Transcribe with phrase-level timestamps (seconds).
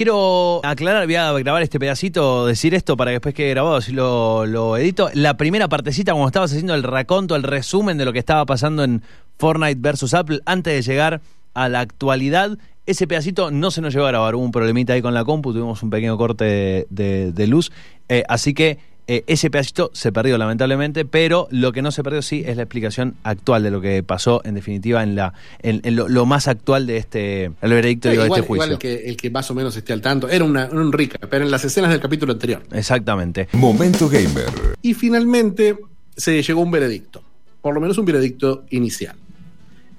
[0.00, 3.92] Quiero aclarar, voy a grabar este pedacito, decir esto para que después que grabado, así
[3.92, 5.10] lo, edito.
[5.12, 8.82] La primera partecita, cuando estabas haciendo el raconto, el resumen de lo que estaba pasando
[8.82, 9.02] en
[9.36, 11.20] Fortnite versus Apple, antes de llegar
[11.52, 14.36] a la actualidad, ese pedacito no se nos llegó a grabar.
[14.36, 17.70] Hubo un problemita ahí con la compu, tuvimos un pequeño corte de luz.
[18.08, 18.78] Eh, así que
[19.12, 22.62] eh, ese pedacito se perdió lamentablemente, pero lo que no se perdió sí es la
[22.62, 26.46] explicación actual de lo que pasó, en definitiva, en, la, en, en lo, lo más
[26.46, 28.64] actual de este, el veredicto digo, igual, de este juicio.
[28.66, 30.28] igual el, que, el que más o menos esté al tanto.
[30.28, 32.62] Era una, un recap, pero en las escenas del capítulo anterior.
[32.70, 33.48] Exactamente.
[33.54, 34.76] Momento Gamer.
[34.80, 35.76] Y finalmente
[36.16, 37.20] se llegó a un veredicto,
[37.62, 39.16] por lo menos un veredicto inicial.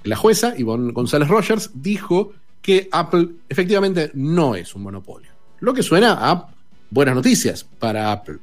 [0.06, 2.32] La jueza, Ivonne González Rogers, dijo
[2.62, 5.32] que Apple efectivamente no es un monopolio.
[5.60, 6.48] Lo que suena a
[6.90, 8.38] buenas noticias para Apple.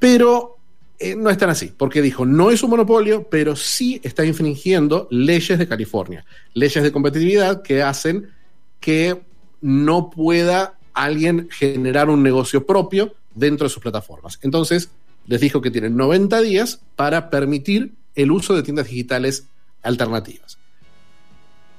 [0.00, 0.58] Pero
[0.98, 5.06] eh, no es tan así, porque dijo, no es un monopolio, pero sí está infringiendo
[5.10, 8.30] leyes de California, leyes de competitividad que hacen
[8.80, 9.22] que
[9.60, 14.38] no pueda alguien generar un negocio propio dentro de sus plataformas.
[14.42, 14.90] Entonces,
[15.26, 19.46] les dijo que tienen 90 días para permitir el uso de tiendas digitales
[19.82, 20.58] alternativas.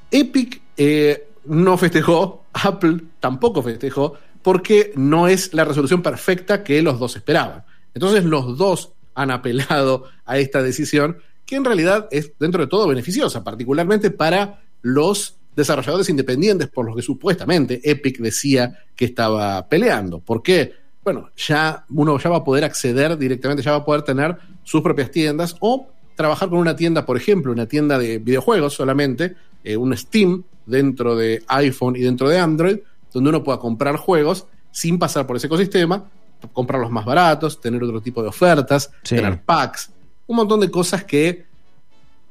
[0.10, 7.00] Epic eh, no festejó, Apple tampoco festejó, porque no es la resolución perfecta que los
[7.00, 7.64] dos esperaban.
[7.94, 12.88] Entonces los dos han apelado a esta decisión, que en realidad es dentro de todo
[12.88, 20.20] beneficiosa, particularmente para los desarrolladores independientes por los que supuestamente Epic decía que estaba peleando.
[20.20, 20.74] ¿Por qué?
[21.04, 24.82] Bueno, ya uno ya va a poder acceder directamente, ya va a poder tener sus
[24.82, 29.76] propias tiendas o trabajar con una tienda, por ejemplo, una tienda de videojuegos solamente, eh,
[29.76, 32.78] un Steam dentro de iPhone y dentro de Android,
[33.12, 36.10] donde uno pueda comprar juegos sin pasar por ese ecosistema,
[36.54, 39.16] comprarlos más baratos, tener otro tipo de ofertas, Sí.
[39.16, 39.90] tener packs,
[40.28, 41.46] un montón de cosas que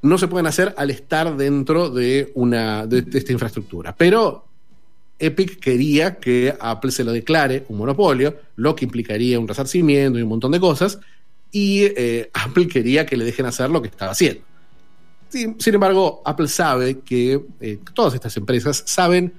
[0.02, 3.94] no se pueden hacer al estar dentro de, una, de, de esta infraestructura.
[3.96, 4.46] Pero
[5.18, 10.22] Epic quería que Apple se lo declare un monopolio, lo que implicaría un resarcimiento y
[10.22, 10.98] un montón de cosas,
[11.52, 14.42] y eh, Apple quería que le dejen hacer lo que estaba haciendo.
[15.28, 19.32] Sin, sin embargo, Apple sabe que eh, todas estas empresas saben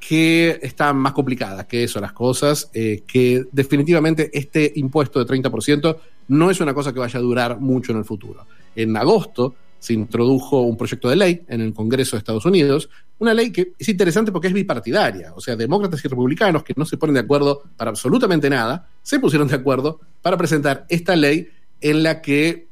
[0.00, 5.96] que están más complicadas que eso las cosas, eh, que definitivamente este impuesto de 30%
[6.28, 8.46] no es una cosa que vaya a durar mucho en el futuro.
[8.74, 13.34] En agosto se introdujo un proyecto de ley en el Congreso de Estados Unidos, una
[13.34, 16.96] ley que es interesante porque es bipartidaria, o sea, demócratas y republicanos que no se
[16.96, 21.48] ponen de acuerdo para absolutamente nada, se pusieron de acuerdo para presentar esta ley
[21.80, 22.68] en la que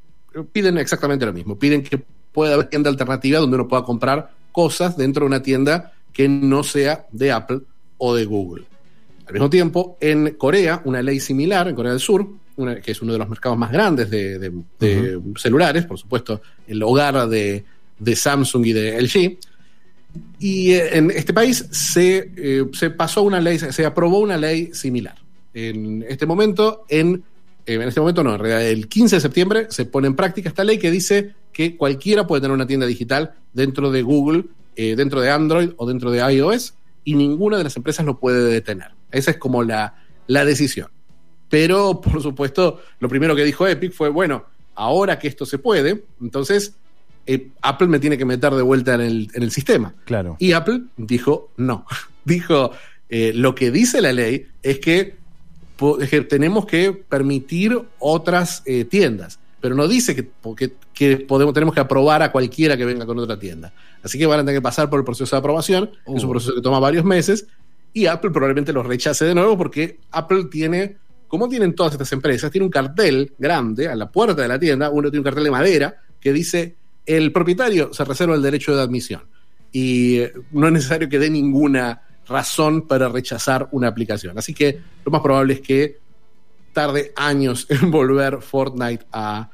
[0.52, 2.02] piden exactamente lo mismo, piden que
[2.32, 6.64] pueda haber tienda alternativa donde uno pueda comprar cosas dentro de una tienda que no
[6.64, 7.60] sea de Apple
[7.96, 8.64] o de Google.
[9.24, 13.00] Al mismo tiempo, en Corea, una ley similar, en Corea del Sur, una- que es
[13.00, 17.62] uno de los mercados más grandes de, de- de celulares, por supuesto, el hogar de,
[18.00, 19.38] de Samsung y de LG.
[20.40, 24.36] Y eh, en este país se, eh, se pasó una ley, se, se aprobó una
[24.36, 25.14] ley similar.
[25.54, 27.22] En este momento, en,
[27.64, 30.48] eh, en este momento no, en realidad el 15 de septiembre se pone en práctica
[30.48, 34.44] esta ley que dice que cualquiera puede tener una tienda digital dentro de Google,
[34.76, 38.44] eh, dentro de Android o dentro de iOS y ninguna de las empresas lo puede
[38.48, 38.92] detener.
[39.10, 39.96] Esa es como la,
[40.28, 40.86] la decisión.
[41.48, 44.44] Pero, por supuesto, lo primero que dijo Epic fue, bueno,
[44.76, 46.74] ahora que esto se puede, entonces
[47.26, 49.96] eh, Apple me tiene que meter de vuelta en el, en el sistema.
[50.04, 50.36] Claro.
[50.38, 51.84] Y Apple dijo no.
[52.24, 52.70] dijo,
[53.08, 55.16] eh, lo que dice la ley es que,
[56.00, 61.54] es que tenemos que permitir otras eh, tiendas, pero no dice que, porque- que podemos,
[61.54, 63.72] tenemos que aprobar a cualquiera que venga con otra tienda.
[64.02, 66.28] Así que van a tener que pasar por el proceso de aprobación, que es un
[66.28, 66.32] Uh.
[66.32, 67.46] proceso que toma varios meses,
[67.92, 70.96] y Apple probablemente los rechace de nuevo porque Apple tiene,
[71.28, 74.90] como tienen todas estas empresas, tiene un cartel grande a la puerta de la tienda,
[74.90, 76.74] uno tiene un cartel de madera que dice
[77.06, 79.22] el propietario se reserva el derecho de admisión
[79.70, 84.36] y eh, no es necesario que dé ninguna razón para rechazar una aplicación.
[84.36, 85.98] Así que lo más probable es que
[86.72, 89.48] tarde años en volver Fortnite a,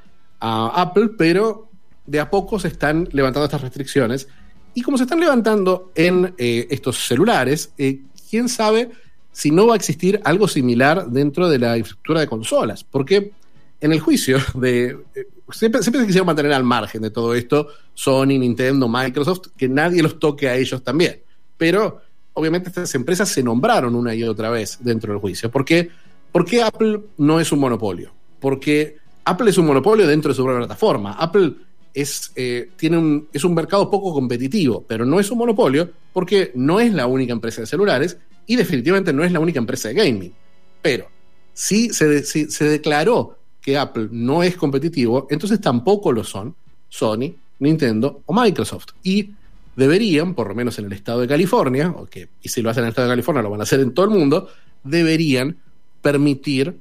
[0.45, 1.69] a Apple, pero
[2.07, 4.29] de a poco se están levantando estas restricciones.
[4.75, 8.91] Y como se están levantando en eh, estos celulares, eh, quién sabe
[9.33, 12.85] si no va a existir algo similar dentro de la infraestructura de consolas.
[12.85, 13.33] Porque
[13.81, 14.99] en el juicio de.
[15.15, 19.69] eh, siempre, siempre se quisieron mantener al margen de todo esto Sony, Nintendo, Microsoft, que
[19.69, 21.23] nadie los toque a ellos también.
[21.57, 22.01] Pero
[22.33, 25.91] obviamente estas empresas se nombraron una y otra vez dentro del juicio, porque
[26.35, 28.11] ¿Por qué Apple no es un monopolio?
[28.41, 31.13] Porque Apple es un monopolio dentro de su propia plataforma.
[31.13, 31.55] Apple
[31.93, 36.51] es, eh, tiene un, es un mercado poco competitivo, pero no es un monopolio porque
[36.55, 39.95] no es la única empresa de celulares y definitivamente no es la única empresa de
[39.95, 40.33] gaming.
[40.83, 41.09] Pero
[41.53, 46.55] si se, si se declaró que Apple no es competitivo, entonces tampoco lo son
[46.89, 48.89] Sony, Nintendo o Microsoft.
[49.03, 49.31] Y
[49.77, 52.83] deberían, por lo menos en el estado de California, o que, y si lo hacen
[52.83, 54.49] en el estado de California lo van a hacer en todo el mundo,
[54.83, 55.57] deberían
[56.03, 56.77] permitir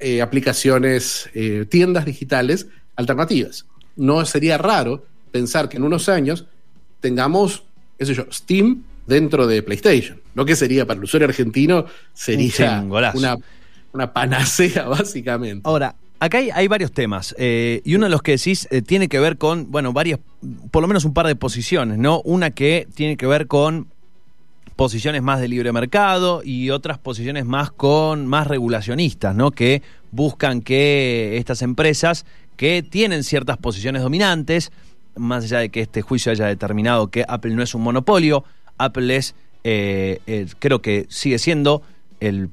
[0.00, 3.66] eh, aplicaciones, eh, tiendas digitales alternativas.
[3.96, 6.46] No sería raro pensar que en unos años
[7.00, 7.64] tengamos,
[7.98, 10.20] qué sé yo, Steam dentro de PlayStation.
[10.34, 13.36] Lo que sería para el usuario argentino sería una,
[13.92, 15.62] una panacea, básicamente.
[15.64, 19.38] Ahora, acá hay, varios temas, eh, y uno de los que decís tiene que ver
[19.38, 20.18] con, bueno, varias,
[20.70, 22.20] por lo menos un par de posiciones, ¿no?
[22.22, 23.88] Una que tiene que ver con
[24.76, 29.50] posiciones más de libre mercado y otras posiciones más con más regulacionistas, ¿no?
[29.50, 32.26] Que buscan que estas empresas
[32.56, 34.72] que tienen ciertas posiciones dominantes,
[35.16, 38.44] más allá de que este juicio haya determinado que Apple no es un monopolio,
[38.78, 41.82] Apple es, eh, eh, creo que sigue siendo
[42.20, 42.48] el,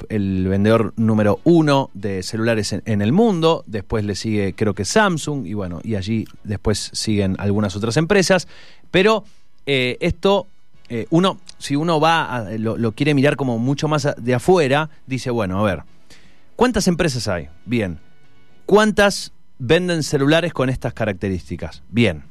[0.48, 5.54] vendedor número uno de celulares en, el mundo, después le sigue creo que Samsung y
[5.54, 8.48] bueno, y allí después siguen algunas otras empresas,
[8.92, 9.24] pero
[9.66, 10.48] eh, esto
[10.94, 15.58] eh, uno, si uno va, lo, quiere mirar como mucho más de afuera, dice, bueno,
[15.58, 15.84] a ver,
[16.58, 17.48] ¿cuántas empresas hay?
[17.66, 17.98] Bien.
[18.66, 21.82] ¿Cuántas venden celulares con estas características?
[21.88, 22.26] Bien.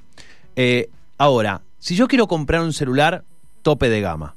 [0.56, 3.24] Eh, ahora, si yo quiero comprar un celular
[3.62, 4.36] tope de gama,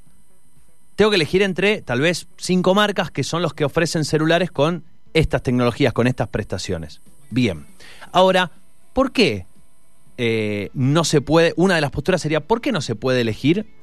[0.96, 4.86] tengo que elegir entre tal vez cinco marcas que son los que ofrecen celulares con
[5.14, 7.02] estas tecnologías, con estas prestaciones.
[7.30, 7.66] Bien.
[8.14, 8.52] Ahora,
[8.94, 9.48] ¿por qué
[10.18, 11.54] eh, no se puede?
[11.58, 13.83] Una de las posturas sería, ¿por qué no se puede elegir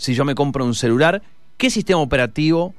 [0.00, 1.20] si yo me compro un celular,
[1.58, 2.72] ¿qué sistema operativo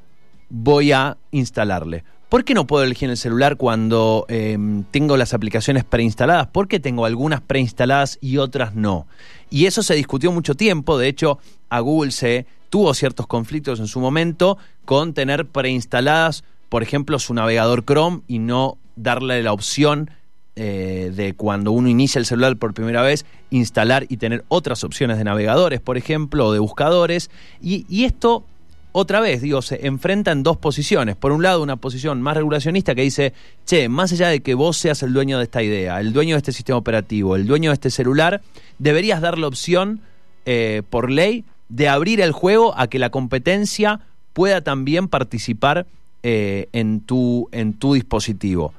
[0.49, 2.03] voy a instalarle?
[2.29, 6.47] ¿Por qué no puedo elegir el celular cuando em, tengo las aplicaciones preinstaladas?
[6.47, 9.05] ¿Por qué tengo algunas preinstaladas y otras no?
[9.51, 11.37] Y eso se discutió mucho tiempo, de hecho
[11.69, 17.35] a Google se tuvo ciertos conflictos en su momento con tener preinstaladas, por ejemplo, su
[17.35, 20.09] navegador Chrome y no darle la opción
[20.55, 25.17] eh, de cuando uno inicia el celular por primera vez, instalar y tener otras opciones
[25.17, 27.31] de navegadores, por ejemplo, o de buscadores.
[27.61, 28.43] Y, esto,
[28.91, 31.15] otra vez, digo, se enfrenta en dos posiciones.
[31.15, 33.33] Por un lado, una posición más regulacionista que dice,
[33.65, 36.39] che, más allá de que vos seas el dueño de esta idea, el dueño de
[36.39, 38.41] este sistema operativo, el dueño de este celular,
[38.77, 40.01] deberías dar la opción,
[40.45, 44.01] eh, por ley, de abrir el juego a que la competencia
[44.33, 45.85] pueda también participar
[46.23, 48.73] eh, en, tu, en tu dispositivo.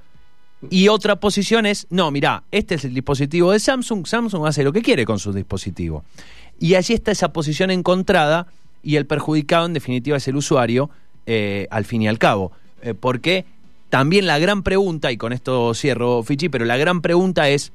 [0.71, 4.73] Y otra posición es, no, mira, este es el dispositivo de Samsung, Samsung hace lo
[4.73, 6.05] que quiere con su dispositivo.
[6.61, 8.47] Y allí está esa posición encontrada
[8.83, 10.91] y el perjudicado en definitiva es el usuario,
[11.27, 12.53] eh, al fin y al cabo.
[12.83, 13.45] Eh, porque
[13.91, 17.73] también la gran pregunta, y con esto cierro, Fichi, pero la gran pregunta es,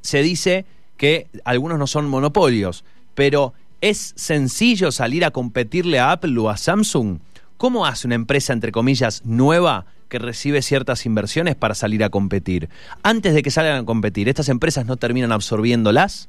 [0.00, 0.64] se dice
[0.96, 2.84] que algunos no son monopolios,
[3.14, 7.18] pero ¿es sencillo salir a competirle a Apple o a Samsung?
[7.56, 9.86] ¿Cómo hace una empresa, entre comillas, nueva?
[10.08, 12.68] Que recibe ciertas inversiones para salir a competir.
[13.02, 16.28] Antes de que salgan a competir, ¿estas empresas no terminan absorbiéndolas?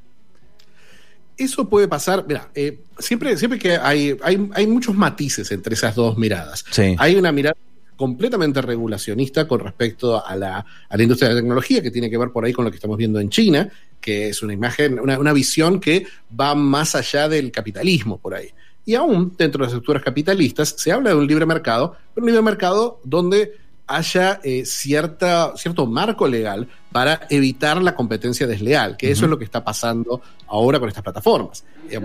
[1.38, 6.18] Eso puede pasar, mira, eh, siempre, siempre que hay, hay, muchos matices entre esas dos
[6.18, 6.66] miradas.
[6.98, 7.56] Hay una mirada
[7.96, 12.18] completamente regulacionista con respecto a la, a la, industria de la tecnología, que tiene que
[12.18, 13.70] ver por ahí con lo que estamos viendo en China,
[14.02, 16.06] que es una imagen, una, una visión que
[16.38, 18.50] va más allá del capitalismo por ahí.
[18.86, 22.32] Y aún dentro de las estructuras capitalistas se habla de un libre mercado, pero un
[22.32, 23.54] libre mercado donde
[23.90, 29.38] haya eh, cierta, cierto marco legal para evitar la competencia desleal, que eso es lo
[29.38, 31.66] que está pasando ahora con estas plataformas.
[31.90, 32.04] Em,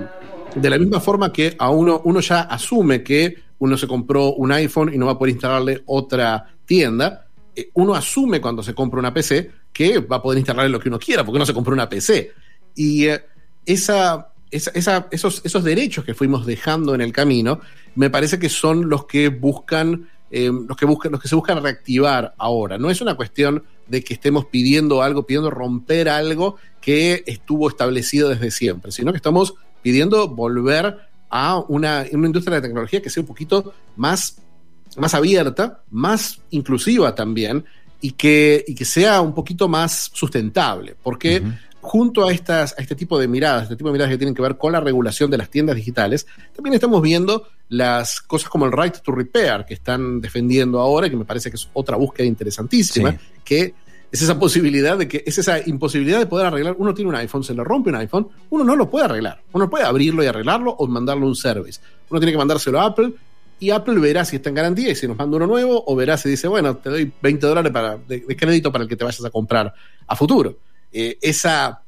[0.54, 4.50] de la misma forma que a uno, uno ya asume que uno se compró un
[4.52, 8.98] iPhone y no va a poder instalarle otra tienda, eh, uno asume cuando se compra
[8.98, 11.74] una PC que va a poder instalarle lo que uno quiera, porque uno se compró
[11.74, 12.32] una PC.
[12.74, 13.22] Y eh,
[13.66, 17.60] esa, esos, esos derechos que fuimos dejando en el camino,
[17.94, 21.62] me parece que son los que buscan eh, los, que buscan, los que se buscan
[21.62, 22.76] reactivar ahora.
[22.76, 28.30] No es una cuestión de que estemos pidiendo algo, pidiendo romper algo que estuvo establecido
[28.30, 30.98] desde siempre, sino que estamos pidiendo volver
[31.30, 34.38] a una, una industria de tecnología que sea un poquito más,
[34.96, 37.64] más abierta, más inclusiva también,
[38.00, 40.96] y que, y que sea un poquito más sustentable.
[41.00, 41.44] Porque
[41.84, 44.40] junto a, estas, a este tipo de miradas, este tipo de miradas que tienen que
[44.40, 46.26] ver con la regulación de las tiendas digitales,
[46.56, 51.16] también estamos viendo las cosas como el right to repair que están defendiendo ahora, que
[51.16, 53.74] me parece que es otra búsqueda interesantísima, que
[54.10, 56.74] es esa posibilidad de que es esa imposibilidad de poder arreglar.
[56.78, 59.42] Uno tiene un iPhone, se le rompe un iPhone, uno no lo puede arreglar.
[59.52, 61.80] Uno puede abrirlo y arreglarlo o mandarlo a un service.
[62.08, 63.12] Uno tiene que mandárselo a Apple,
[63.58, 66.16] y Apple verá si está en garantía y si nos manda uno nuevo, o verá
[66.16, 69.24] si dice, bueno, te doy 20 dólares para, de, crédito para el que te vayas
[69.24, 69.72] a comprar
[70.06, 70.58] a futuro.
[70.94, 71.82] Eh, esa,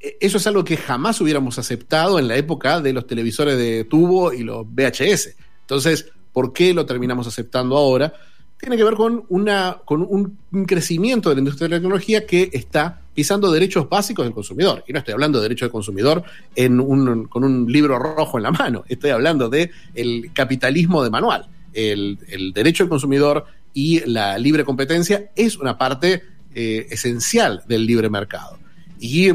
[0.00, 3.84] eh, eso es algo que jamás hubiéramos aceptado en la época de los televisores de
[3.84, 5.36] tubo y los VHS.
[5.60, 8.12] Entonces, ¿por qué lo terminamos aceptando ahora?
[8.58, 12.50] Tiene que ver con, una, con un crecimiento de la industria de la tecnología que
[12.52, 14.84] está pisando derechos básicos del consumidor.
[14.86, 16.22] Y no estoy hablando de derechos del consumidor
[16.54, 21.10] en un, con un libro rojo en la mano, estoy hablando de el capitalismo de
[21.10, 21.46] manual.
[21.72, 22.18] El,
[22.54, 26.22] derecho del consumidor y la libre competencia es una parte
[26.54, 28.58] eh, esencial del libre mercado.
[29.00, 29.30] Y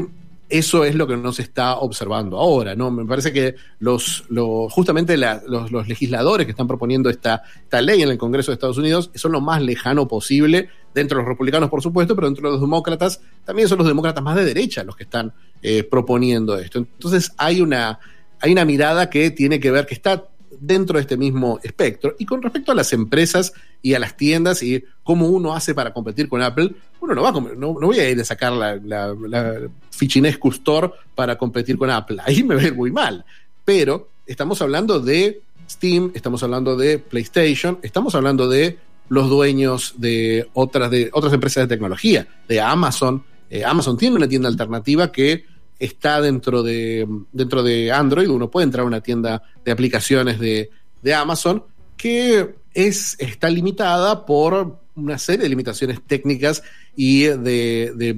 [0.48, 2.90] eso es lo que no se está observando ahora, ¿no?
[2.90, 4.24] Me parece que los,
[4.70, 9.10] justamente los, legisladores que están proponiendo esta, esta ley en el Congreso de Estados Unidos
[9.14, 12.60] son lo más lejano posible, dentro de los republicanos, por supuesto, pero dentro de los
[12.62, 16.78] demócratas, también son los demócratas más de derecha los que están eh, proponiendo esto.
[16.78, 17.98] Entonces hay una,
[18.40, 20.24] hay una mirada que tiene que ver, que está
[20.60, 22.14] dentro de este mismo espectro.
[22.18, 23.52] Y con respecto a las empresas
[23.82, 27.28] y a las tiendas y cómo uno hace para competir con Apple, uno no va
[27.28, 31.78] a no, no voy a ir a sacar la, la, la Fichinescu Store para competir
[31.78, 32.18] con Apple.
[32.24, 33.24] Ahí me ve muy mal.
[33.64, 38.78] Pero estamos hablando de Steam, estamos hablando de PlayStation, estamos hablando de
[39.08, 43.22] los dueños de otras, de otras empresas de tecnología, de Amazon.
[43.50, 45.44] Eh, Amazon tiene una tienda alternativa que
[45.78, 50.70] está dentro de, dentro de Android, uno puede entrar a una tienda de aplicaciones de,
[51.14, 51.64] Amazon
[51.96, 56.62] que es, está limitada por una serie de limitaciones técnicas
[56.94, 58.14] y de,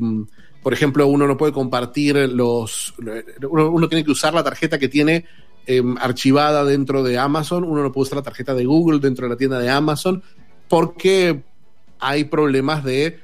[0.63, 2.95] por ejemplo, uno no puede compartir los,
[3.49, 5.25] uno, tiene que usar la tarjeta que tiene
[5.67, 9.31] em, archivada dentro de Amazon, uno no puede usar la tarjeta de Google dentro de
[9.31, 10.23] la tienda de Amazon,
[10.69, 11.43] porque
[12.01, 13.21] hay problemas de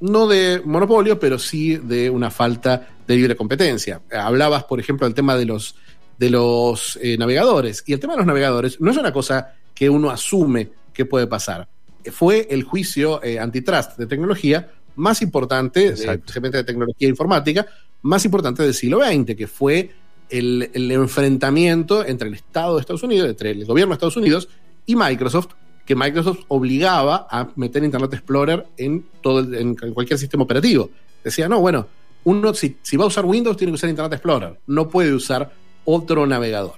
[0.00, 4.02] no de monopolio, pero sí de una falta de libre competencia.
[4.12, 5.74] Hablabas, por ejemplo, del tema de los,
[6.16, 7.82] de los eh, navegadores.
[7.86, 11.26] Y el tema de los navegadores no es una cosa que uno asume que puede
[11.26, 11.68] pasar.
[12.12, 17.66] Fue el juicio eh, antitrust de tecnología más importante, especialmente de tecnología informática,
[18.02, 19.90] más importante del siglo XX, que fue
[20.28, 24.48] el, el enfrentamiento entre el Estado de Estados Unidos, entre el gobierno de Estados Unidos
[24.86, 25.48] y Microsoft
[25.84, 30.90] que Microsoft obligaba a meter Internet Explorer en, todo en cualquier sistema operativo.
[31.24, 31.88] Decía, no, bueno,
[32.24, 35.52] uno si, va a usar Windows tiene que usar Internet Explorer, no puede usar
[35.84, 36.74] otro navegador.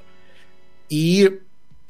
[0.89, 1.25] Y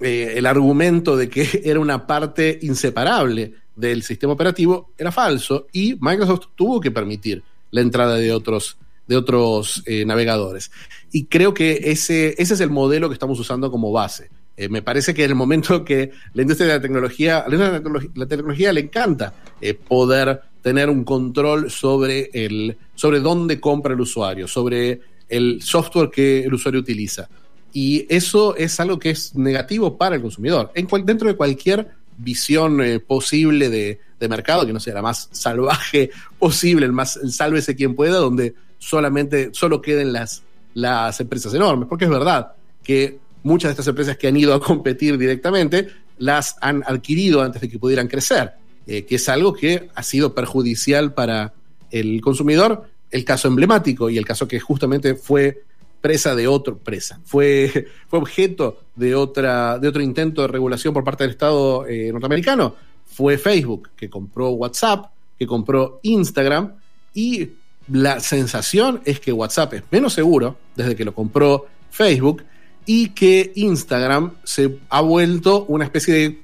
[0.01, 5.97] eh, el argumento de que era una parte inseparable del sistema operativo era falso y
[6.01, 10.71] Microsoft tuvo que permitir la entrada de otros, de otros eh, navegadores.
[11.11, 14.31] Y creo que ese, ese es el modelo que estamos usando como base.
[14.57, 17.83] Eh, me parece que en el momento que la industria de la tecnología, la,
[18.15, 19.33] la tecnología, le encanta
[19.89, 26.45] poder tener un control sobre, el, sobre dónde compra el usuario, sobre el software que
[26.45, 27.29] el usuario utiliza.
[27.73, 30.71] Y eso es algo que es negativo para el consumidor.
[30.77, 36.13] En dentro de cualquier visión eh, posible de, mercado, que no sea la más salvaje
[36.39, 40.45] posible, el más el sálvese quien pueda, donde solamente solo queden las,
[40.75, 41.89] las empresas enormes.
[41.89, 42.53] Porque es verdad
[42.85, 47.63] que muchas de estas empresas que han ido a competir directamente las han adquirido antes
[47.63, 48.53] de que pudieran crecer,
[48.87, 51.53] eh, que es algo que ha sido perjudicial para
[51.91, 52.92] el consumidor.
[53.13, 55.63] El caso emblemático y el caso que justamente fue
[56.01, 61.05] presa de otro, presa, fue, fue objeto de, otra, de otro intento de regulación por
[61.05, 62.75] parte del Estado eh, norteamericano,
[63.07, 66.73] fue Facebook, que compró WhatsApp, que compró Instagram,
[67.15, 67.51] y
[67.89, 72.43] la sensación es que WhatsApp es menos seguro desde que lo compró Facebook
[72.87, 76.43] y que Instagram se ha vuelto una especie de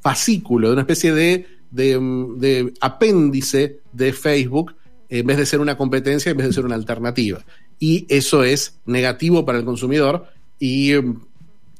[0.00, 4.74] fascículo, una especie de, de, apéndice de Facebook,
[5.08, 7.44] en vez de ser una competencia, en vez de ser una alternativa.
[7.78, 10.26] Y eso es negativo para el consumidor
[10.58, 11.20] y em,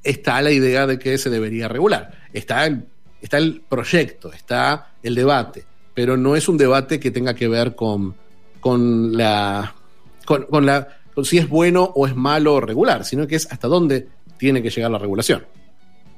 [0.03, 2.29] está la idea de que se debería regular.
[2.33, 2.85] Está el,
[3.21, 5.65] está el proyecto, está el debate,
[5.95, 8.15] pero no es un debate que tenga que ver con,
[8.61, 9.75] con la...
[10.25, 10.89] con la
[11.23, 14.07] si es bueno o es malo regular, sino que es hasta dónde
[14.37, 15.47] tiene que llegar la regulación.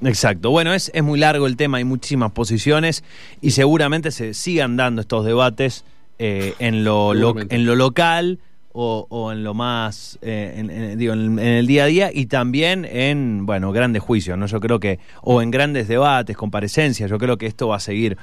[0.03, 0.51] Exacto.
[0.51, 3.05] Bueno, es, es muy largo el tema, hay muchísimas posiciones
[3.41, 5.85] y seguramente se sigan dando estos debates
[6.19, 8.39] eh, en, lo, en lo local
[8.81, 13.45] o, en lo más, eh, en, digo, en, el día a día y también en,
[13.45, 14.47] bueno, grandes juicios, ¿no?
[14.47, 18.17] Yo creo que, o en grandes debates, comparecencias, yo creo que esto va a seguir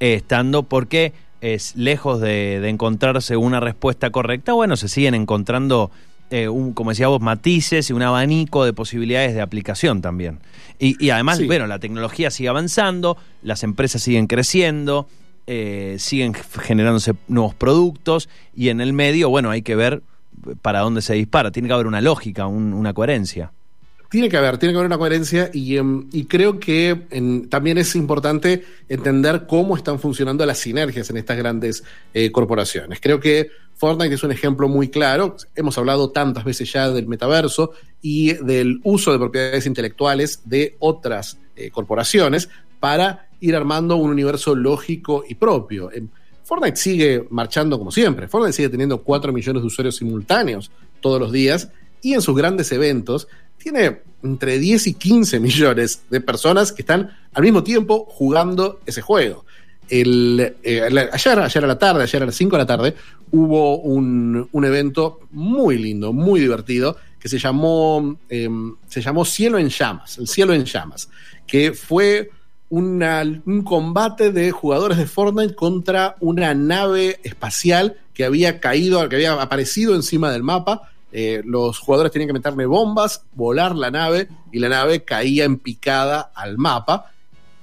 [0.00, 5.92] eh, estando porque es lejos de, de encontrarse una respuesta correcta, bueno, se siguen encontrando
[6.32, 10.38] eh, un, como decía vos, matices y un abanico de posibilidades de aplicación también.
[10.78, 15.08] Y, además, bueno, la tecnología sigue avanzando, las empresas siguen creciendo,
[15.52, 20.00] eh, siguen generándose nuevos productos y en el medio, bueno, hay que ver
[20.62, 21.50] para dónde se dispara.
[21.50, 23.50] Tiene que haber una lógica, una coherencia.
[24.12, 27.96] tiene que haber, tiene que haber una coherencia y, em, y creo que también es
[27.96, 31.82] importante entender cómo están funcionando las sinergias en estas grandes
[32.14, 33.00] eh, corporaciones.
[33.00, 35.36] Creo que Fortnite es un ejemplo muy claro.
[35.56, 41.38] Hemos hablado tantas veces ya del metaverso y del uso de propiedades intelectuales de otras
[41.56, 45.90] eh, corporaciones para ir armando un universo lógico y propio.
[45.92, 46.08] Em,
[46.44, 48.28] Fortnite sigue marchando como siempre.
[48.28, 50.70] Fortnite sigue teniendo 4 millones de usuarios simultáneos
[51.00, 51.70] todos los días
[52.02, 57.10] y en sus grandes eventos tiene entre 10 y 15 millones de personas que están
[57.32, 59.44] al mismo tiempo jugando ese juego.
[59.88, 62.94] Eh, ayer, ayer a la tarde, ayer a las 5 de la tarde,
[63.32, 68.48] hubo un, evento muy lindo, muy divertido, que se llamó, eh,
[68.88, 71.10] se llamó Cielo en Llamas, el Cielo en Llamas,
[71.46, 72.30] que fue
[72.70, 79.32] un combate de jugadores de Fortnite contra una nave espacial que había caído, que había
[79.34, 80.90] aparecido encima del mapa.
[81.12, 85.58] Eh, los jugadores tenían que meterle bombas, volar la nave y la nave caía en
[85.58, 87.10] picada al mapa.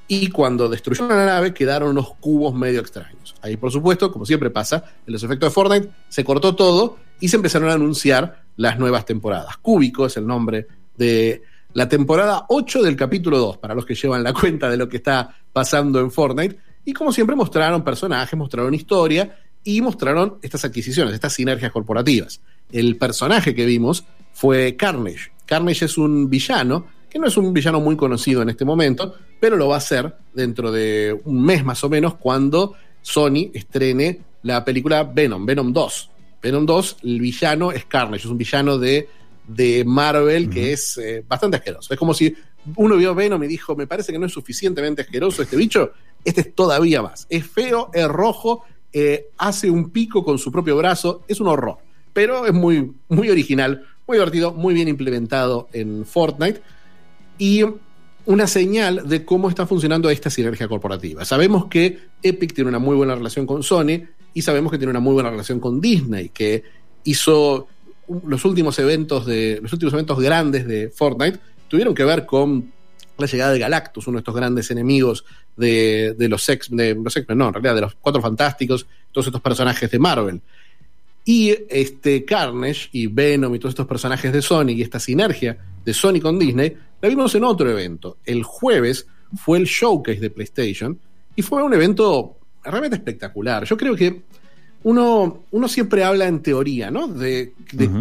[0.09, 3.35] Y cuando destruyeron la nave quedaron unos cubos medio extraños.
[3.41, 7.29] Ahí, por supuesto, como siempre pasa, en los efectos de Fortnite, se cortó todo y
[7.29, 9.57] se empezaron a anunciar las nuevas temporadas.
[9.57, 11.43] Cúbico es el nombre de
[11.77, 14.98] la temporada 8 del capítulo 2, para los que llevan la cuenta de lo que
[14.98, 16.57] está pasando en Fortnite.
[16.84, 22.41] Y como siempre mostraron personajes, mostraron historia y mostraron estas adquisiciones, estas sinergias corporativas.
[22.72, 24.03] El personaje que vimos
[24.34, 25.29] fue Carnage.
[25.46, 29.55] Carnage es un villano, que no es un villano muy conocido en este momento, pero
[29.55, 34.65] lo va a ser dentro de un mes más o menos cuando Sony estrene la
[34.65, 36.10] película Venom, Venom 2.
[36.41, 39.07] Venom 2, el villano es Carnage, es un villano de,
[39.47, 41.93] de Marvel que es eh, bastante asqueroso.
[41.93, 42.35] Es como si
[42.75, 46.41] uno vio Venom y dijo, me parece que no es suficientemente asqueroso este bicho, este
[46.41, 47.25] es todavía más.
[47.29, 51.77] Es feo, es rojo, eh, hace un pico con su propio brazo, es un horror.
[52.13, 56.61] Pero es muy, muy original, muy divertido, muy bien implementado en Fortnite
[57.37, 57.63] y
[58.25, 61.23] una señal de cómo está funcionando esta sinergia corporativa.
[61.23, 64.99] Sabemos que Epic tiene una muy buena relación con Sony y sabemos que tiene una
[64.99, 66.63] muy buena relación con Disney, que
[67.05, 67.67] hizo
[68.26, 72.72] los últimos eventos de los últimos eventos grandes de Fortnite tuvieron que ver con
[73.17, 77.15] la llegada de Galactus, uno de estos grandes enemigos de, de los X, de los
[77.30, 80.41] no, en realidad de los Cuatro Fantásticos, todos estos personajes de Marvel.
[81.26, 85.93] Y este Carnage y Venom y todos estos personajes de Sony y esta sinergia de
[85.93, 88.17] Sony con Disney, la vimos en otro evento.
[88.24, 90.98] El jueves fue el showcase de PlayStation
[91.36, 93.65] y fue un evento realmente espectacular.
[93.65, 94.24] Yo creo que
[94.89, 97.08] uno, uno siempre habla en teoría, ¿no?
[97.08, 97.54] De,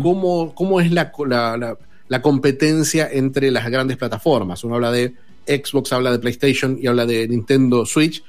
[0.02, 1.76] cómo, cómo es la, la, la-
[2.08, 4.62] la competencia entre las grandes plataformas.
[4.62, 5.14] Uno habla de
[5.46, 8.22] Xbox, habla de PlayStation y habla de Nintendo Switch.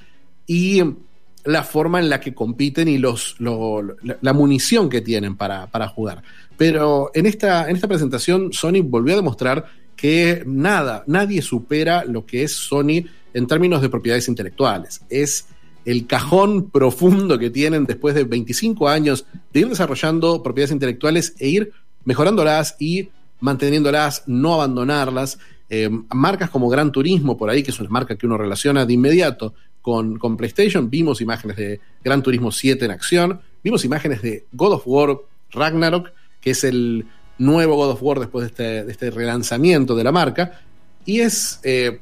[0.48, 0.82] Y
[1.46, 5.68] la forma en la que compiten y los, lo- la, la munición que tienen para,
[5.68, 6.24] para jugar.
[6.58, 9.66] Pero en esta, en esta presentación, Sony volvió a demostrar
[9.96, 15.02] que nada, nadie supera lo que es Sony en términos de propiedades intelectuales.
[15.10, 15.46] Es
[15.88, 21.48] el cajón profundo que tienen después de 25 años de ir desarrollando propiedades intelectuales e
[21.48, 21.72] ir
[22.04, 23.08] mejorándolas y
[23.40, 25.40] manteniéndolas, no abandonarlas.
[25.70, 28.94] Eh, marcas como Gran Turismo, por ahí, que es una marca que uno relaciona de
[28.94, 34.46] inmediato con, con PlayStation, vimos imágenes de Gran Turismo 7 en acción, vimos imágenes de
[34.52, 35.18] God of War
[35.52, 37.06] Ragnarok, que es el
[37.38, 38.48] nuevo God of War después de
[38.82, 40.60] este, este relanzamiento de la marca,
[41.06, 41.62] y es...
[41.64, 42.02] eh,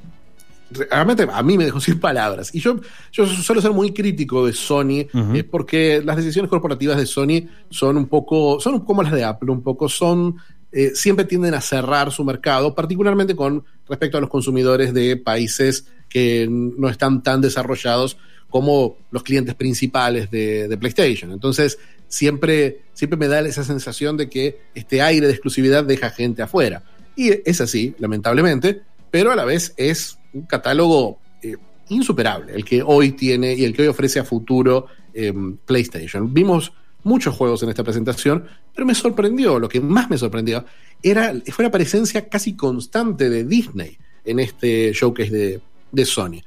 [0.71, 2.53] realmente a mí me dejó sin palabras.
[2.53, 2.79] Y yo,
[3.11, 7.97] yo suelo ser muy crítico de Sony, eh, porque las decisiones corporativas de Sony son
[7.97, 10.37] un poco, son como las de Apple, un poco son,
[10.71, 15.87] eh, siempre tienden a cerrar su mercado, particularmente con respecto a los consumidores de países
[16.09, 18.17] que no están tan desarrollados
[18.49, 21.31] como los clientes principales de, de PlayStation.
[21.31, 26.41] Entonces, siempre, siempre me da esa sensación de que este aire de exclusividad deja gente
[26.41, 26.83] afuera.
[27.15, 31.55] Y es así, lamentablemente, pero a la vez es un catálogo eh,
[31.89, 35.33] insuperable, el que hoy tiene y el que hoy ofrece a futuro eh,
[35.65, 36.33] PlayStation.
[36.33, 40.65] Vimos muchos juegos en esta presentación, pero me sorprendió, lo que más me sorprendió
[41.01, 46.41] era, fue la presencia casi constante de Disney en este showcase de, de Sony.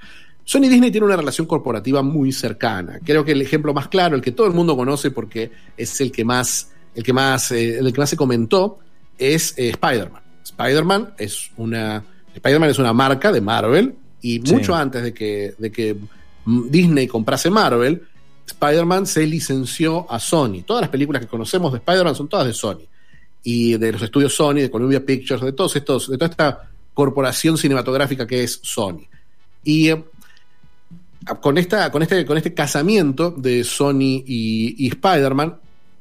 [0.44, 2.98] Sony y Disney tienen una relación corporativa muy cercana.
[3.04, 6.10] Creo que el ejemplo más claro, el que todo el mundo conoce porque es el
[6.10, 8.78] que más, el que más, eh, el que más se comentó,
[9.16, 10.22] es Spider-Man.
[10.42, 12.02] Spider-Man es una,
[12.38, 14.52] Spider-Man es una marca de Marvel y Sí.
[14.52, 15.96] mucho antes de que, de que
[16.44, 18.02] Disney comprase Marvel,
[18.46, 20.62] Spider-Man se licenció a Sony.
[20.64, 22.86] Todas las películas que conocemos de Spider-Man son todas de Sony.
[23.44, 27.56] Y de los estudios Sony, de Columbia Pictures, de todos estos, de toda esta corporación
[27.58, 29.06] cinematográfica que es Sony.
[29.62, 30.04] Y eh,
[31.40, 35.56] con, esta, con, este, con este casamiento de Sony y, y Spider-Man,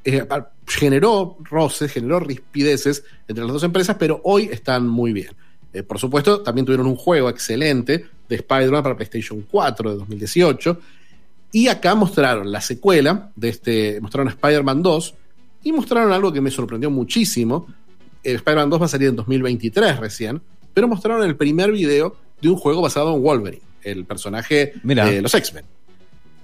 [0.05, 0.25] eh,
[0.65, 5.29] generó roces, generó rispideces entre las dos empresas, pero hoy están muy bien.
[5.77, 10.79] Eh, por supuesto, también tuvieron un juego excelente de Spider-Man para PlayStation 4 de 2018.
[11.51, 15.13] Y acá mostraron la secuela de este, mostraron Spider-Man 2
[15.63, 17.67] y mostraron algo que me sorprendió muchísimo.
[18.23, 20.41] Eh, Spider-Man 2 va a salir en 2023 recién,
[20.73, 25.05] pero mostraron el primer video de un juego basado en Wolverine, el personaje Mira.
[25.05, 25.65] de los X-Men.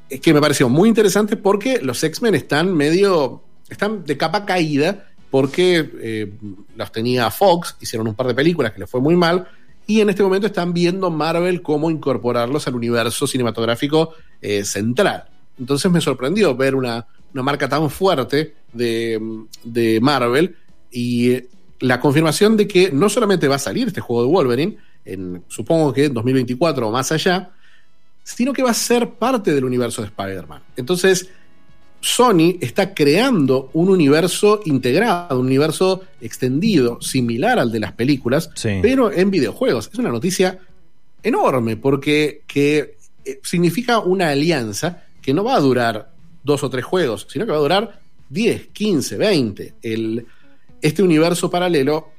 [0.09, 5.07] Es que me pareció muy interesante porque los X-Men están medio, están de capa caída
[5.33, 6.31] porque eh,
[6.75, 9.47] los tenía Fox, hicieron un par de películas que les fue muy mal,
[9.87, 15.23] y en este momento están viendo Marvel cómo incorporarlos al universo cinematográfico eh, central.
[15.57, 19.19] Entonces me sorprendió ver una, una marca tan fuerte de,
[19.63, 20.55] de Marvel
[20.91, 21.47] y eh,
[21.79, 25.91] la confirmación de que no solamente va a salir este juego de Wolverine, en, supongo
[25.93, 27.49] que en 2024 o más allá,
[28.23, 30.61] sino que va a ser parte del universo de Spider-Man.
[30.75, 31.27] Entonces,
[32.03, 38.79] Sony está creando un universo integrado, un universo extendido, similar al de las películas, Sí.
[38.81, 39.89] pero en videojuegos.
[39.91, 40.59] Es una noticia
[41.23, 46.11] enorme porque que, eh, significa una alianza que no va a durar
[46.43, 49.75] dos o tres juegos, sino que va a durar 10, 15, 20.
[49.81, 50.25] El,
[50.81, 52.09] este universo paralelo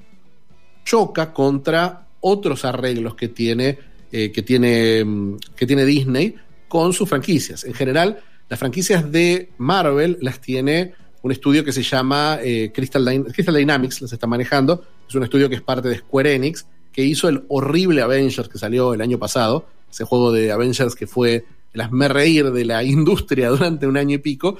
[0.83, 3.79] choca contra otros arreglos que tiene,
[4.11, 6.35] eh, que, tiene, mm, que tiene Disney
[6.69, 7.65] con sus franquicias.
[7.65, 8.19] En general,
[8.49, 13.55] las franquicias de Marvel las tiene un estudio que se llama eh, Crystal, Dyn- Crystal
[13.55, 14.85] Dynamics, las está manejando.
[15.09, 18.59] Es un estudio que es parte de Square Enix, que hizo el horrible Avengers que
[18.59, 22.85] salió el año pasado, ese juego de Avengers que fue el hazme reír de la
[22.85, 24.59] industria durante un año y pico,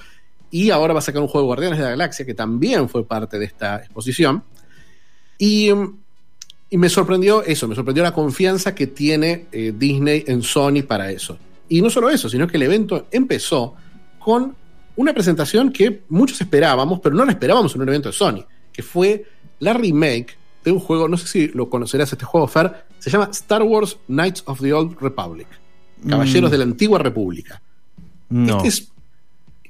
[0.51, 3.07] y ahora va a sacar un juego de Guardianes de la Galaxia, que también fue
[3.07, 4.43] parte de esta exposición.
[5.39, 5.99] Y, mm,
[6.73, 11.39] me sorprendió eso, me sorprendió la confianza que tiene eh, Disney en Sony para eso.
[11.69, 13.75] Y no solo eso, sino que el evento empezó
[14.19, 14.55] con
[14.97, 18.83] una presentación que muchos esperábamos, pero no la esperábamos en un evento de Sony, que
[18.83, 19.25] fue
[19.61, 23.29] la remake de un juego, no sé si lo conocerás este juego, Fer, se llama
[23.33, 25.47] Star Wars Knights of the Old Republic,
[26.09, 26.53] Caballeros Mm.
[26.53, 27.61] de la Antigua República.
[28.31, 28.57] No.
[28.57, 28.93] Este es,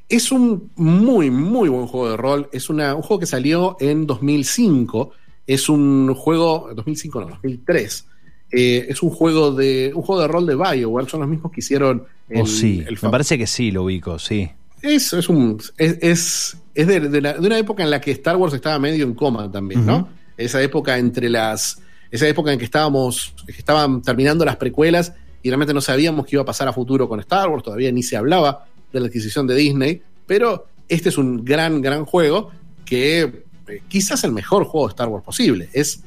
[0.08, 2.48] es un muy, muy buen juego de rol.
[2.52, 5.10] Es una- un juego que salió en 2005.
[5.46, 6.70] Es un juego.
[6.74, 8.06] 2005 no, 2003.
[8.56, 11.08] Eh, es un juego de un juego de rol de BioWare.
[11.08, 12.04] Son los mismos que hicieron.
[12.34, 14.48] Oh, sí, el me fa- parece que sí lo ubico, sí.
[14.82, 18.10] es, es, un, es, es, es de, de la- de una época en la que
[18.12, 20.08] Star Wars estaba medio en coma también, ¿no?
[20.36, 21.80] Esa época entre las.
[22.10, 23.34] Esa época en que estábamos.
[23.46, 25.12] que estaban terminando las precuelas
[25.42, 27.62] y realmente no sabíamos qué iba a pasar a futuro con Star Wars.
[27.64, 30.00] Todavía ni se hablaba de la adquisición de Disney.
[30.26, 32.50] Pero este es un gran, gran juego
[32.84, 35.68] que eh, quizás el mejor juego de Star Wars posible.
[35.72, 36.02] Es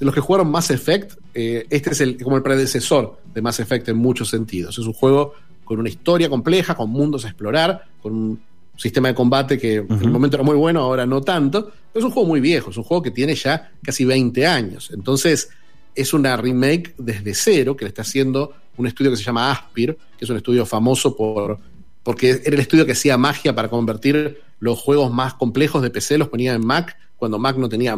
[0.00, 1.12] los que jugaron Mass Effect.
[1.34, 4.78] Eh, este es el, como el predecesor de Mass Effect en muchos sentidos.
[4.78, 8.40] Es un juego con una historia compleja, con mundos a explorar, con un
[8.76, 11.70] sistema de combate que en el momento era muy bueno, ahora no tanto.
[11.92, 14.90] Pero es un juego muy viejo, es un juego que tiene ya casi 20 años.
[14.92, 15.50] Entonces,
[15.94, 19.96] es una remake desde cero que le está haciendo un estudio que se llama Aspir,
[20.18, 21.58] que es un estudio famoso por
[22.02, 26.18] porque era el estudio que hacía magia para convertir los juegos más complejos de PC,
[26.18, 27.96] los ponía en Mac, cuando Mac no tenía,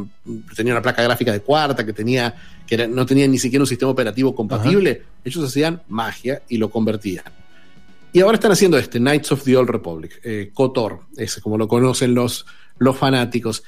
[0.54, 2.34] tenía una placa gráfica de cuarta, que, tenía,
[2.66, 5.02] que era- no tenía ni siquiera un sistema operativo compatible.
[5.24, 7.24] Ellos hacían magia y lo convertían.
[8.12, 11.66] Y ahora están haciendo este, Knights of the Old Republic, eh, KOTOR, ese como lo
[11.66, 12.44] conocen los,
[12.78, 13.62] los fanáticos.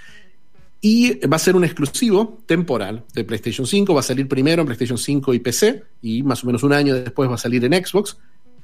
[0.83, 3.95] Y va a ser un exclusivo temporal de PlayStation 5.
[3.95, 5.83] Va a salir primero en PlayStation 5 y PC.
[6.03, 8.19] Y más o menos un año después va a salir en Xbox.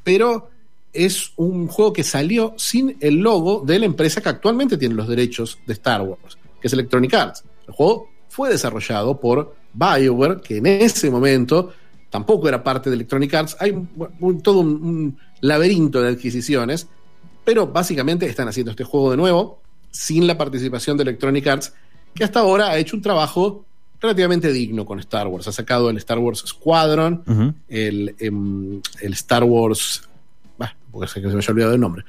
[0.05, 0.51] Pero
[0.93, 5.09] es un juego que salió sin el logo de la empresa que actualmente tiene los
[5.09, 7.45] derechos de Star Wars, que es Electronic Arts.
[7.67, 11.73] El juego fue desarrollado por BioWare, que en ese momento
[12.11, 13.57] tampoco era parte de Electronic Arts.
[13.61, 13.89] Hay un-
[14.21, 16.87] un- todo un, un laberinto de adquisiciones,
[17.45, 21.73] pero básicamente están haciendo este juego de nuevo sin la participación de Electronic Arts,
[22.15, 23.65] que hasta ahora ha hecho un trabajo
[24.01, 25.47] relativamente digno con Star Wars.
[25.49, 27.23] Ha sacado el Star Wars Squadron,
[27.69, 30.03] el, em, el Star Wars.
[30.59, 32.05] Bah, porque se me había olvidado el nombre.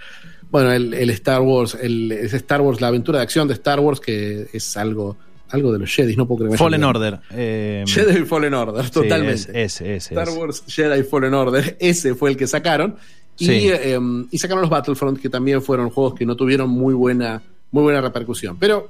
[0.52, 3.80] Bueno, el, el Star Wars, el, es Star Wars, la aventura de acción de Star
[3.80, 5.16] Wars, que es algo,
[5.50, 6.84] algo de los Jedi, no puedo creer Fallen.
[6.84, 7.20] Order.
[7.32, 9.34] eh, Jedi Fallen Order, sí, totalmente.
[9.64, 10.30] es- es- es- Star.
[10.30, 12.98] Wars Jedi Fallen Order, ese fue el que sacaron.
[13.38, 13.70] Y, Sí.
[13.72, 13.98] eh,
[14.30, 18.02] y sacaron los Battlefront, que también fueron juegos que no tuvieron muy buena, muy buena
[18.02, 18.58] repercusión.
[18.60, 18.90] Pero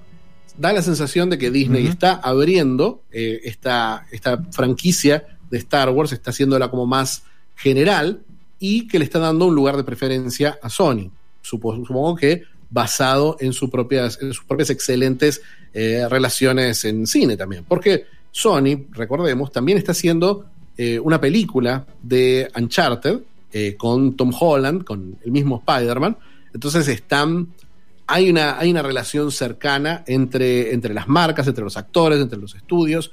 [0.58, 6.12] da la sensación de que Disney está abriendo eh, esta, esta franquicia de Star Wars,
[6.12, 7.24] está haciéndola como más
[7.56, 8.22] general
[8.60, 11.12] y que le está dando un lugar de preferencia a Sony.
[11.44, 15.42] Supo- supongo que basado en, sus propias, en sus propias excelentes
[15.74, 17.66] eh, relaciones en cine también.
[17.68, 20.46] Porque Sony, recordemos, también está haciendo
[20.78, 23.20] eh, una película de Uncharted
[23.52, 26.18] eh, con Tom Holland, con el mismo Spider-Man.
[26.54, 27.50] Entonces están.
[28.08, 32.56] Hay una, hay una relación cercana entre, entre las marcas, entre los actores, entre los
[32.56, 33.12] estudios.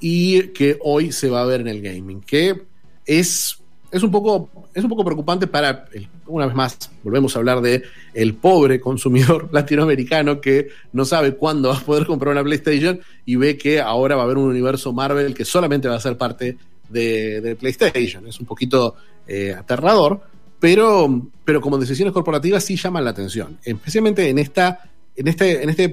[0.00, 2.62] y que hoy se va a ver en el gaming, que
[3.06, 3.58] es,
[3.92, 5.84] es, un, poco, es un poco preocupante para,
[6.26, 7.82] una vez más, volvemos a hablar de
[8.14, 13.36] el pobre consumidor latinoamericano que no sabe cuándo va a poder comprar una PlayStation y
[13.36, 16.56] ve que ahora va a haber un universo Marvel que solamente va a ser parte
[16.88, 18.26] de, PlayStation.
[18.26, 20.22] Es un poquito eh, aterrador,
[20.58, 25.68] pero, pero como decisiones corporativas sí llaman la atención, especialmente en, esta, en, este, en,
[25.68, 25.84] este,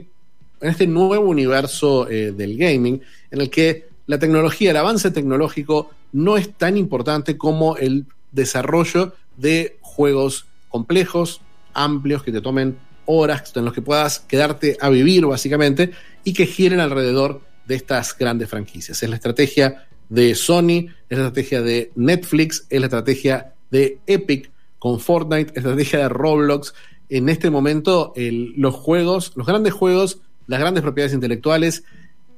[0.61, 5.91] en este nuevo universo eh, del gaming en el que la tecnología, el avance tecnológico
[6.13, 11.41] no es tan importante como el desarrollo de juegos complejos,
[11.75, 15.91] amplios, que te tomen horas, en los que puedas quedarte a vivir básicamente
[16.23, 19.03] y que giren alrededor de estas grandes franquicias.
[19.03, 24.49] Es la estrategia de Sony, es la estrategia de Netflix, es la estrategia de Epic
[24.79, 26.73] con Fortnite, estrategia de Roblox.
[27.09, 30.17] En este momento los juegos, los grandes juegos,
[30.47, 31.83] las grandes propiedades intelectuales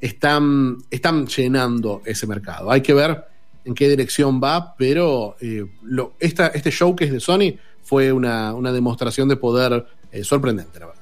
[0.01, 2.71] están, están llenando ese mercado.
[2.71, 3.23] Hay que ver
[3.63, 5.65] en qué dirección va, pero eh,
[6.19, 10.87] esta, este show que es de Sony fue una, demostración de poder eh, sorprendente, la
[10.87, 11.01] verdad.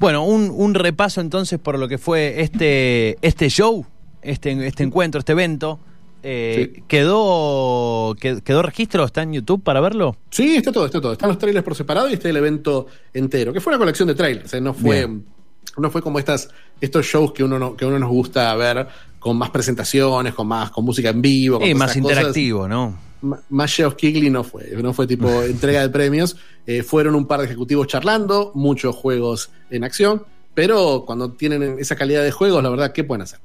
[0.00, 3.86] Bueno, un, repaso entonces por lo que fue este, este show,
[4.22, 5.78] este, este encuentro, este evento.
[6.26, 9.04] Eh, ¿quedó, ¿Quedó registro?
[9.04, 10.16] ¿Está en YouTube para verlo?
[10.30, 11.12] Sí, está todo, está todo.
[11.12, 14.14] Están los trailers por separado y está el evento entero, que fue una colección de
[14.14, 15.06] trailers, no fue
[15.76, 16.48] no fue como estas,
[16.80, 18.86] estos shows que uno, que uno nos gusta ver
[19.18, 21.58] con más presentaciones, con más con música en vivo.
[21.58, 22.98] Con más interactivo, ¿no?
[23.48, 26.36] más Geoff Kigley no fue, no fue tipo entrega de premios.
[26.66, 31.96] Eh, fueron un par de ejecutivos charlando, muchos juegos en acción, pero cuando tienen esa
[31.96, 33.40] calidad de juegos, la verdad, ¿qué pueden hacer?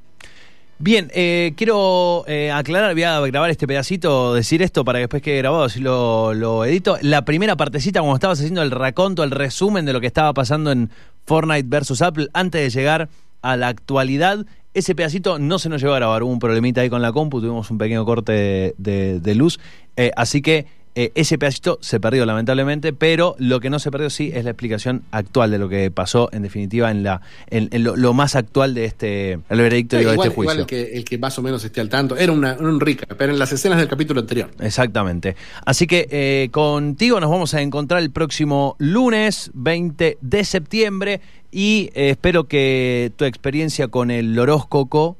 [0.82, 5.22] Bien, eh, quiero eh, aclarar, voy a grabar este pedacito, decir esto para que después
[5.22, 6.98] que grabado, si lo, edito.
[7.02, 10.72] La primera partecita, como estabas haciendo el raconto, el resumen de lo que estaba pasando
[10.72, 10.90] en
[11.26, 13.10] Fortnite versus Apple, antes de llegar
[13.42, 16.90] a la actualidad, ese pedacito no se nos llevó a grabar, hubo un problemita ahí
[16.90, 19.60] con la compu, tuvimos un pequeño corte de, luz,
[19.98, 20.66] eh, así que
[21.00, 24.50] eh, ese pedacito se perdió lamentablemente, pero lo que no se perdió sí es la
[24.50, 28.84] explicación actual de lo que pasó en definitiva en la en, lo, más actual de
[28.84, 30.44] este el veredicto de este juicio.
[30.44, 33.08] Igual el que, el que más o menos esté al tanto, era una, un rica,
[33.18, 34.52] pero en las escenas del capítulo anterior.
[34.60, 35.38] Exactamente.
[35.64, 41.92] Así que eh, contigo nos vamos a encontrar el próximo lunes 20 de septiembre y
[41.94, 45.16] eh, espero que tu experiencia con el horóscopo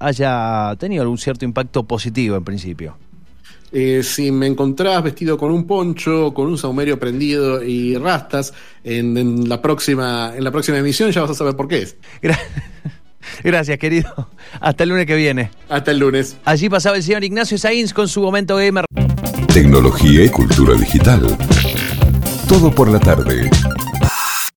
[0.00, 2.96] haya tenido algún cierto impacto positivo en principio.
[3.72, 8.52] Eh, si me encontrás vestido con un poncho, con un saumerio prendido y rastas,
[8.84, 11.96] en, la próxima, en la próxima emisión ya vas a saber por qué es.
[13.42, 14.28] Gracias, querido.
[14.60, 15.50] Hasta el lunes que viene.
[15.68, 16.36] Hasta el lunes.
[16.44, 18.84] Allí pasaba el señor Ignacio Sainz con su momento gamer.
[19.52, 21.36] Tecnología y cultura digital.
[22.48, 23.48] Todo por la tarde.